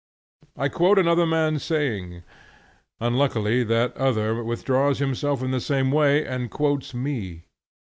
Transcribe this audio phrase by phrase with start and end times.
[0.57, 2.23] I quote another man's saying;
[2.99, 7.45] unluckily that other withdraws himself in the same way, and quotes me.